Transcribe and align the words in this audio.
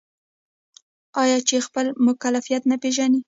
آیا 1.23 1.37
چې 1.47 1.55
خپل 1.67 1.85
مکلفیت 2.05 2.61
نه 2.71 2.77
پیژني؟ 2.81 3.19